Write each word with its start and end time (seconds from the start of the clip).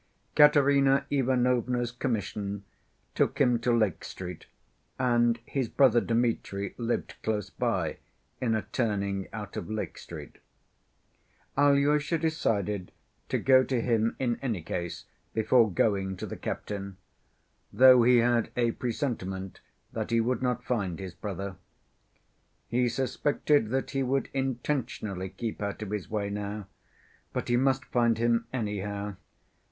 Katerina 0.35 1.05
Ivanovna's 1.11 1.91
commission 1.91 2.63
took 3.13 3.39
him 3.39 3.59
to 3.59 3.71
Lake 3.71 4.03
Street, 4.03 4.47
and 4.97 5.39
his 5.45 5.69
brother 5.69 6.01
Dmitri 6.01 6.73
lived 6.79 7.13
close 7.21 7.51
by, 7.51 7.99
in 8.41 8.55
a 8.55 8.63
turning 8.63 9.27
out 9.31 9.55
of 9.55 9.69
Lake 9.69 9.99
Street. 9.99 10.39
Alyosha 11.55 12.17
decided 12.17 12.91
to 13.29 13.37
go 13.37 13.63
to 13.63 13.79
him 13.79 14.15
in 14.17 14.39
any 14.41 14.63
case 14.63 15.05
before 15.35 15.71
going 15.71 16.17
to 16.17 16.25
the 16.25 16.35
captain, 16.35 16.97
though 17.71 18.01
he 18.01 18.17
had 18.17 18.49
a 18.57 18.71
presentiment 18.71 19.61
that 19.93 20.09
he 20.09 20.19
would 20.19 20.41
not 20.41 20.63
find 20.65 20.97
his 20.97 21.13
brother. 21.13 21.57
He 22.69 22.89
suspected 22.89 23.69
that 23.69 23.91
he 23.91 24.01
would 24.01 24.29
intentionally 24.33 25.29
keep 25.29 25.61
out 25.61 25.83
of 25.83 25.91
his 25.91 26.09
way 26.09 26.31
now, 26.31 26.65
but 27.33 27.49
he 27.49 27.55
must 27.55 27.85
find 27.85 28.17
him 28.17 28.47
anyhow. 28.51 29.17